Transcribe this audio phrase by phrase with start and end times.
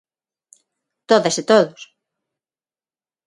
[1.09, 1.81] Todas e todos.